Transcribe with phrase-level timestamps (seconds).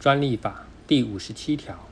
[0.00, 1.86] 专利法第五十七条，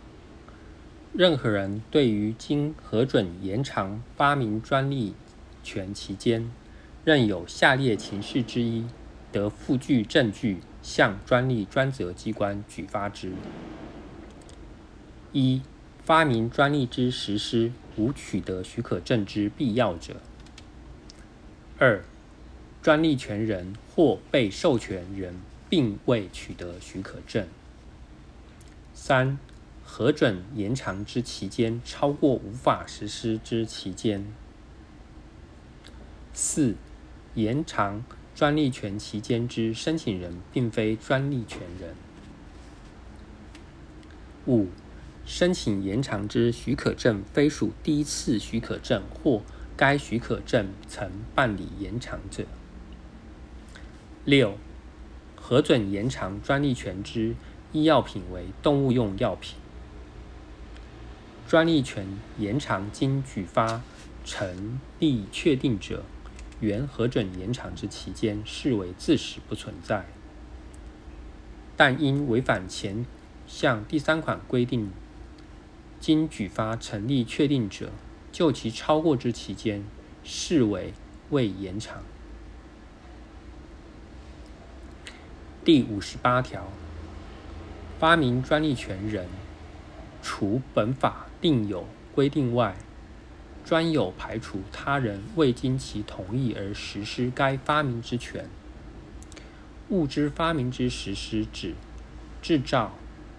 [1.13, 5.13] 任何人对于经核准延长发明专利
[5.63, 6.51] 权期间，
[7.05, 8.87] 任有下列情事之一，
[9.31, 13.31] 得附具证据向专利专责机关举发之：
[15.35, 15.61] 一、
[16.03, 20.15] 发明专利之实施无取得许可证之必要者；
[21.79, 22.03] 二、
[22.81, 25.35] 专利权人或被授权人
[25.69, 27.47] 并未取得许可证。
[29.01, 29.39] 三、
[29.85, 34.23] 核准延长之期间超过无法实施之期间；
[36.35, 36.75] 四、
[37.35, 41.93] 延长专利权期间之申请人并非专利权人；
[44.47, 44.67] 五、
[45.25, 49.43] 申请延长之许可证非属第一次许可证或
[49.77, 52.43] 该许可证曾办理延长者；
[54.25, 54.59] 六、
[55.37, 57.37] 核准延长专利权之。
[57.73, 59.57] 医药品为动物用药品，
[61.47, 62.07] 专利权
[62.39, 63.83] 延长经举发
[64.25, 66.03] 成立确定者，
[66.61, 70.07] 原核准延长之期间视为自始不存在。
[71.77, 73.05] 但因违反前
[73.47, 74.91] 项第三款规定，
[76.01, 77.91] 经举发成立确定者，
[78.33, 79.85] 就其超过之期间
[80.25, 80.95] 视为
[81.29, 82.03] 未延长。
[85.63, 86.67] 第五十八条。
[87.99, 89.27] 发明专利权人，
[90.23, 92.77] 除本法定有规定外，
[93.65, 98.49] 专有排除他人未经其同意而实施该发明之权。
[99.89, 101.75] 物之发明之实施，指
[102.41, 102.93] 制造、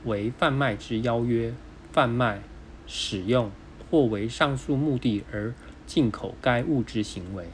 [0.03, 1.53] 为贩卖之邀约、
[1.93, 2.41] 贩卖、
[2.85, 3.51] 使用
[3.89, 5.53] 或为上述目的而
[5.87, 7.47] 进口该物之行为。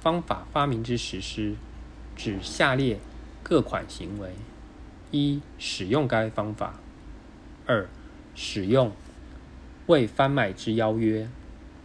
[0.00, 1.54] 方法发明之实施，
[2.16, 2.98] 指下列
[3.42, 4.30] 各款行为。
[5.10, 6.74] 一、使用该方法；
[7.66, 7.88] 二、
[8.34, 8.92] 使用
[9.86, 11.28] 为贩卖之邀约、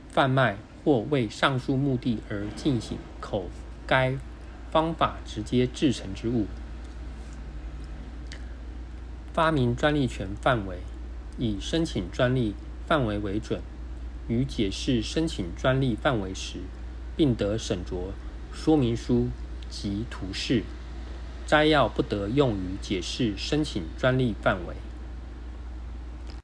[0.10, 3.50] 贩卖或为上述目的而进行口
[3.88, 4.18] 该
[4.70, 6.46] 方法直接制成之物。
[9.34, 10.78] 发明专利权范围
[11.38, 12.54] 以申请专利
[12.86, 13.62] 范围为准，
[14.28, 16.60] 于解释申请专利范围时，
[17.18, 18.12] 并得审酌
[18.54, 19.30] 说明书
[19.70, 20.64] 及图示。
[21.46, 24.95] 摘要不得用于解释申请专利范围。